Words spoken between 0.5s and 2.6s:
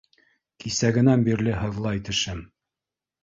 Кисәгенән бирле һыҙлай тешем.